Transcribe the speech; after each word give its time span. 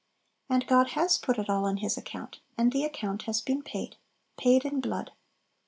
And 0.49 0.65
God 0.65 0.87
has 0.97 1.19
put 1.19 1.37
it 1.37 1.47
all 1.47 1.63
on 1.63 1.77
His 1.77 1.95
account 1.95 2.39
and 2.57 2.71
the 2.71 2.83
account 2.83 3.25
has 3.29 3.39
been 3.39 3.61
paid, 3.61 3.97
paid 4.35 4.65
in 4.65 4.81
blood. 4.81 5.11